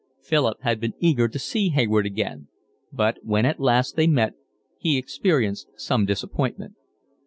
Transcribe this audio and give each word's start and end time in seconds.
Philip 0.23 0.57
had 0.61 0.79
been 0.79 0.95
eager 0.97 1.27
to 1.27 1.37
see 1.37 1.69
Hayward 1.69 2.07
again, 2.07 2.47
but 2.91 3.19
when 3.21 3.45
at 3.45 3.59
last 3.59 3.95
they 3.95 4.07
met, 4.07 4.33
he 4.79 4.97
experienced 4.97 5.69
some 5.75 6.05
disappointment. 6.07 6.73